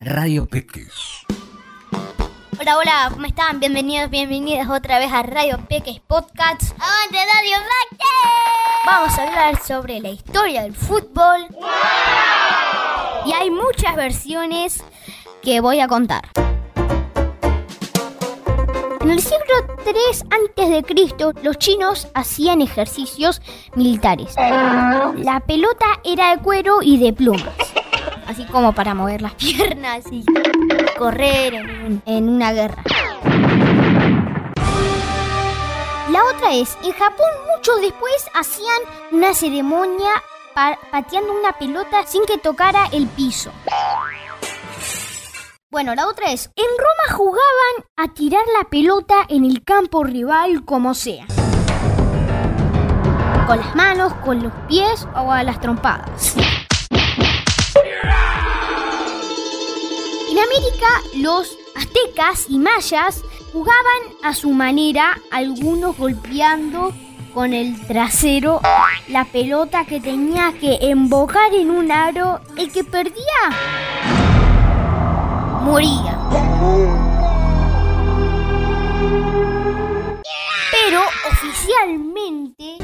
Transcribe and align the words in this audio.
Radio 0.00 0.46
Peques. 0.46 1.24
Hola, 2.60 2.76
hola, 2.76 3.10
¿cómo 3.12 3.24
están? 3.24 3.60
Bienvenidos, 3.60 4.10
bienvenidas 4.10 4.68
otra 4.68 4.98
vez 4.98 5.10
a 5.10 5.22
Radio 5.22 5.58
Peques 5.68 6.00
Podcast. 6.00 6.72
¡Avante 6.78 7.16
Radio 7.16 7.56
Peques! 7.90 8.06
Vamos 8.84 9.18
a 9.18 9.22
hablar 9.22 9.62
sobre 9.62 10.00
la 10.00 10.10
historia 10.10 10.62
del 10.62 10.74
fútbol. 10.74 11.46
Y 13.24 13.32
hay 13.32 13.50
muchas 13.50 13.96
versiones 13.96 14.84
que 15.42 15.60
voy 15.60 15.80
a 15.80 15.88
contar. 15.88 16.28
En 19.00 19.10
el 19.10 19.20
siglo 19.20 19.54
III 19.86 20.28
antes 20.30 20.68
de 20.68 20.82
Cristo, 20.82 21.32
los 21.42 21.56
chinos 21.58 22.08
hacían 22.14 22.60
ejercicios 22.60 23.40
militares. 23.74 24.34
La 24.36 25.42
pelota 25.46 25.86
era 26.04 26.36
de 26.36 26.42
cuero 26.42 26.82
y 26.82 26.98
de 26.98 27.12
plumas, 27.12 27.54
así 28.26 28.44
como 28.46 28.72
para 28.72 28.94
mover 28.94 29.22
las 29.22 29.34
piernas 29.36 30.04
y 30.10 30.24
correr 30.98 31.54
en, 31.54 31.70
un- 31.84 32.02
en 32.06 32.28
una 32.28 32.52
guerra. 32.52 32.82
La 36.10 36.20
otra 36.34 36.52
es, 36.54 36.78
en 36.82 36.92
Japón 36.92 37.26
mucho 37.54 37.76
después 37.76 38.26
hacían 38.34 38.80
una 39.12 39.34
ceremonia 39.34 40.10
pa- 40.54 40.78
pateando 40.90 41.32
una 41.32 41.52
pelota 41.58 42.06
sin 42.06 42.24
que 42.24 42.38
tocara 42.38 42.86
el 42.92 43.06
piso. 43.08 43.50
Bueno, 45.70 45.94
la 45.94 46.06
otra 46.06 46.30
es, 46.32 46.46
en 46.56 46.64
Roma 46.78 47.16
jugaban 47.18 47.84
a 47.96 48.14
tirar 48.14 48.42
la 48.58 48.68
pelota 48.70 49.16
en 49.28 49.44
el 49.44 49.62
campo 49.64 50.04
rival 50.04 50.64
como 50.64 50.94
sea. 50.94 51.26
Con 53.46 53.58
las 53.58 53.74
manos, 53.74 54.14
con 54.24 54.42
los 54.42 54.52
pies 54.68 55.06
o 55.14 55.30
a 55.32 55.42
las 55.42 55.60
trompadas. 55.60 56.34
En 60.36 60.42
América, 60.42 60.86
los 61.14 61.56
aztecas 61.74 62.44
y 62.50 62.58
mayas 62.58 63.22
jugaban 63.54 64.02
a 64.22 64.34
su 64.34 64.50
manera, 64.50 65.18
algunos 65.30 65.96
golpeando 65.96 66.92
con 67.32 67.54
el 67.54 67.80
trasero 67.86 68.60
la 69.08 69.24
pelota 69.24 69.86
que 69.86 69.98
tenía 69.98 70.52
que 70.60 70.76
embocar 70.82 71.54
en 71.54 71.70
un 71.70 71.90
aro. 71.90 72.40
El 72.54 72.70
que 72.70 72.84
perdía 72.84 73.22
moría. 75.62 76.18
Pero 80.70 81.00
oficialmente, 81.30 82.76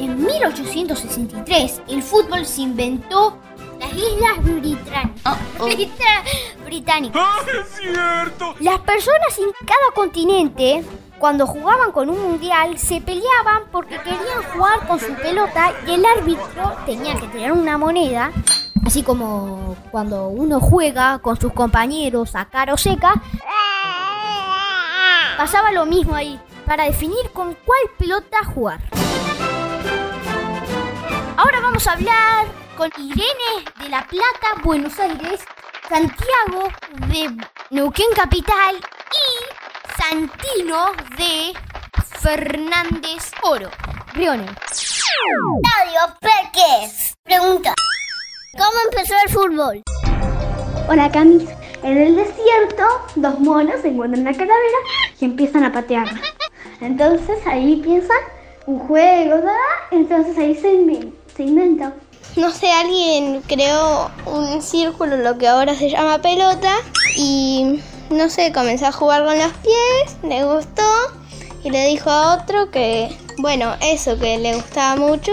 en 0.00 0.24
1863, 0.24 1.82
el 1.86 2.02
fútbol 2.02 2.44
se 2.44 2.62
inventó 2.62 3.38
Islas 3.98 4.44
Británicas. 4.44 5.10
Brita- 5.58 6.24
Británicas. 6.64 7.24
es 7.48 7.68
cierto! 7.80 8.54
Las 8.60 8.78
personas 8.80 9.38
en 9.38 9.50
cada 9.66 9.94
continente, 9.94 10.84
cuando 11.18 11.46
jugaban 11.46 11.90
con 11.92 12.08
un 12.10 12.20
mundial, 12.22 12.78
se 12.78 13.00
peleaban 13.00 13.64
porque 13.72 13.96
querían 13.98 14.42
jugar 14.52 14.86
con 14.86 15.00
su 15.00 15.12
pelota 15.14 15.72
y 15.86 15.94
el 15.94 16.04
árbitro 16.04 16.76
tenía 16.86 17.14
que 17.16 17.26
tener 17.28 17.52
una 17.52 17.76
moneda, 17.78 18.30
así 18.86 19.02
como 19.02 19.76
cuando 19.90 20.28
uno 20.28 20.60
juega 20.60 21.18
con 21.18 21.38
sus 21.40 21.52
compañeros 21.52 22.34
a 22.36 22.44
cara 22.44 22.74
o 22.74 22.76
seca. 22.76 23.14
Pasaba 25.36 25.70
lo 25.72 25.86
mismo 25.86 26.14
ahí, 26.14 26.38
para 26.66 26.84
definir 26.84 27.30
con 27.32 27.54
cuál 27.64 27.80
pelota 27.98 28.38
jugar. 28.54 28.80
Ahora 31.36 31.60
vamos 31.60 31.86
a 31.86 31.92
hablar 31.92 32.46
con 32.78 32.90
Irene 32.96 33.64
de 33.82 33.88
La 33.88 34.06
Plata, 34.06 34.62
Buenos 34.62 34.96
Aires, 35.00 35.40
Santiago 35.88 36.68
de 37.08 37.36
Neuquén 37.70 38.06
Capital 38.14 38.76
y 38.76 40.00
Santino 40.00 40.92
de 41.16 41.54
Fernández 42.20 43.32
Oro, 43.42 43.68
Briones. 44.14 44.48
Radio 45.42 46.14
Peques. 46.20 47.14
Pregunta. 47.24 47.74
¿Cómo 48.52 48.70
empezó 48.92 49.14
el 49.26 49.32
fútbol? 49.32 49.82
Hola 50.88 51.10
Camis. 51.10 51.48
En 51.82 51.98
el 51.98 52.14
desierto, 52.14 52.84
dos 53.16 53.40
monos 53.40 53.84
encuentran 53.84 54.20
una 54.22 54.32
calavera 54.32 54.78
y 55.20 55.24
empiezan 55.24 55.64
a 55.64 55.72
patearla. 55.72 56.20
Entonces 56.80 57.44
ahí 57.44 57.80
piensan 57.82 58.18
un 58.66 58.78
juego, 58.78 59.30
¿verdad? 59.34 59.54
Entonces 59.90 60.38
ahí 60.38 60.54
se, 60.54 60.72
inven- 60.72 61.12
se 61.34 61.42
inventa. 61.42 61.92
No 62.36 62.52
sé, 62.52 62.70
alguien 62.70 63.42
creó 63.46 64.10
un 64.26 64.62
círculo, 64.62 65.16
lo 65.16 65.38
que 65.38 65.48
ahora 65.48 65.74
se 65.74 65.90
llama 65.90 66.18
pelota, 66.18 66.72
y 67.16 67.80
no 68.10 68.30
sé, 68.30 68.52
comenzó 68.52 68.86
a 68.86 68.92
jugar 68.92 69.24
con 69.24 69.36
los 69.36 69.52
pies, 69.54 70.16
le 70.22 70.44
gustó, 70.44 70.82
y 71.64 71.70
le 71.70 71.86
dijo 71.86 72.10
a 72.10 72.34
otro 72.34 72.70
que, 72.70 73.16
bueno, 73.38 73.74
eso, 73.80 74.18
que 74.18 74.38
le 74.38 74.54
gustaba 74.54 74.96
mucho 74.96 75.32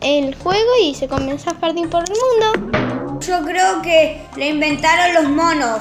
el 0.00 0.34
juego 0.36 0.70
y 0.82 0.94
se 0.94 1.08
comenzó 1.08 1.50
a 1.50 1.54
partir 1.54 1.88
por 1.88 2.04
el 2.04 2.14
mundo. 2.62 3.20
Yo 3.20 3.42
creo 3.44 3.82
que 3.82 4.22
lo 4.36 4.44
inventaron 4.44 5.14
los 5.14 5.28
monos, 5.30 5.80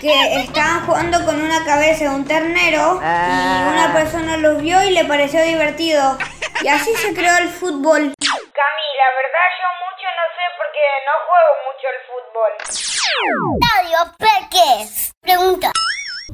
que 0.00 0.42
estaban 0.42 0.84
jugando 0.84 1.24
con 1.24 1.40
una 1.40 1.64
cabeza 1.64 2.04
de 2.04 2.10
un 2.10 2.24
ternero 2.24 2.96
y 2.96 3.68
una 3.70 3.92
persona 3.92 4.36
los 4.36 4.60
vio 4.60 4.82
y 4.82 4.90
le 4.90 5.04
pareció 5.04 5.42
divertido. 5.42 6.18
Y 6.64 6.68
así 6.68 6.90
se 7.00 7.14
creó 7.14 7.36
el 7.38 7.48
fútbol. 7.48 8.12
La 9.02 9.10
verdad 9.16 9.46
yo 9.58 9.66
mucho 9.82 10.06
no 10.18 10.24
sé 10.36 10.44
porque 10.58 10.82
no 11.08 11.14
juego 11.26 11.52
mucho 11.66 11.84
al 11.90 11.98
fútbol. 12.06 12.52
Radio 13.74 14.00
Peques. 14.16 15.10
Pregunta. 15.20 15.72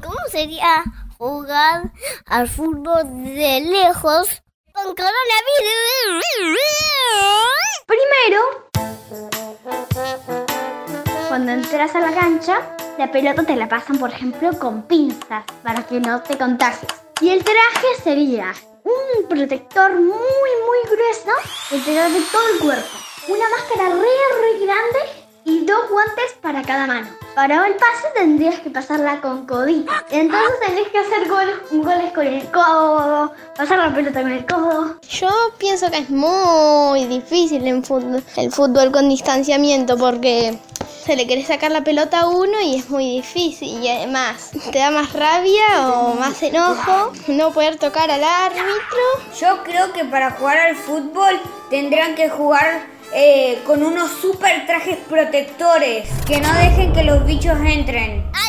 ¿Cómo 0.03 0.21
sería 0.31 0.85
jugar 1.17 1.85
al 2.27 2.47
fútbol 2.47 3.05
de 3.25 3.61
lejos 3.63 4.43
con 4.75 4.95
coronavirus? 4.95 6.25
Primero, 7.87 8.69
cuando 11.29 11.53
entras 11.53 11.95
a 11.95 12.01
la 12.01 12.13
cancha, 12.13 12.61
la 12.99 13.11
pelota 13.11 13.45
te 13.45 13.57
la 13.57 13.67
pasan, 13.67 13.99
por 13.99 14.11
ejemplo, 14.13 14.51
con 14.59 14.83
pinzas 14.83 15.43
para 15.63 15.85
que 15.85 16.01
no 16.01 16.23
te 16.23 16.37
contagies. 16.37 17.08
Y 17.21 17.31
el 17.31 17.43
traje 17.43 17.87
sería 18.03 18.55
un 18.85 19.29
protector 19.29 19.93
muy, 19.95 20.05
muy 20.07 20.79
grueso 20.85 21.33
que 21.71 21.79
te 21.81 21.95
da 21.95 22.09
de 22.09 22.21
todo 22.33 22.49
el 22.55 22.59
cuerpo. 22.61 22.89
Una 23.29 23.45
máscara 23.51 23.89
re, 23.95 24.01
re 24.01 24.65
grande 24.65 24.99
y 25.45 25.65
dos 25.65 25.89
guantes 25.91 26.33
para 26.41 26.63
cada 26.63 26.87
mano. 26.87 27.09
Para 27.35 27.67
el 27.67 27.75
pase 27.75 28.09
tendrías 28.17 28.61
que 28.61 28.71
pasarla 28.71 29.21
con 29.21 29.47
codito. 29.47 29.93
Entonces 30.11 30.61
tenés 30.65 30.89
que 30.89 30.99
hacer 30.99 31.29
gol- 31.29 31.63
goles 31.85 32.13
con 32.13 32.27
el 32.27 32.45
codo, 32.51 33.33
pasar 33.57 33.79
la 33.79 33.95
pelota 33.95 34.23
con 34.23 34.33
el 34.33 34.47
codo. 34.47 34.97
Yo 35.09 35.29
pienso 35.59 35.91
que 35.91 35.99
es 35.99 36.11
muy 36.11 37.05
difícil 37.07 37.67
en 37.67 37.83
el 38.37 38.53
fútbol 38.53 38.93
con 38.93 39.09
distanciamiento 39.09 39.97
porque 39.97 40.59
se 41.09 41.17
le 41.17 41.27
quiere 41.27 41.43
sacar 41.43 41.71
la 41.71 41.85
pelota 41.85 42.21
a 42.21 42.29
uno 42.29 42.61
y 42.61 42.75
es 42.75 42.91
muy 42.91 43.07
difícil 43.07 43.83
y 43.83 43.89
además 43.89 44.51
te 44.71 44.79
da 44.79 44.91
más 44.91 45.15
rabia 45.15 45.89
o 45.89 46.13
más 46.17 46.43
enojo 46.43 47.15
no 47.29 47.51
poder 47.51 47.79
tocar 47.79 48.11
al 48.11 48.23
árbitro. 48.23 49.01
Yo 49.41 49.63
creo 49.65 49.91
que 49.95 50.05
para 50.05 50.33
jugar 50.33 50.59
al 50.59 50.77
fútbol 50.77 51.41
tendrán 51.71 52.15
que 52.15 52.29
jugar 52.29 52.83
eh, 53.15 53.59
con 53.65 53.83
unos 53.83 54.11
super 54.21 54.67
trajes 54.67 54.99
protectores 55.09 56.11
que 56.27 56.43
no 56.43 56.53
dejen 56.53 56.93
que 56.93 57.05
los 57.05 57.25
bichos 57.25 57.59
entren. 57.59 58.31
¡Ay, 58.35 58.48